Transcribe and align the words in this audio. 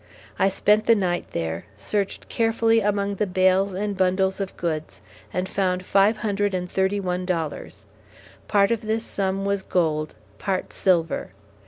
I 0.39 0.49
spent 0.49 0.87
the 0.87 0.95
night 0.95 1.25
there, 1.31 1.65
searched 1.77 2.27
carefully 2.27 2.79
among 2.79 3.13
the 3.17 3.27
bales 3.27 3.73
and 3.73 3.95
bundles 3.95 4.39
of 4.39 4.57
goods, 4.57 4.99
and 5.31 5.47
found 5.47 5.85
five 5.85 6.17
hundred 6.17 6.55
and 6.55 6.67
thirty 6.67 6.99
one 6.99 7.23
dollars. 7.23 7.85
Part 8.47 8.71
of 8.71 8.81
this 8.81 9.05
sum 9.05 9.45
was 9.45 9.61
gold, 9.61 10.15
part 10.39 10.73
silver. 10.73 11.33